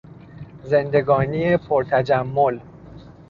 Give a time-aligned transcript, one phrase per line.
[0.63, 2.59] زندگانی پر تجمل